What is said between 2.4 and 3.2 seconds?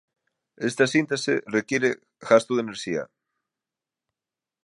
de enerxía.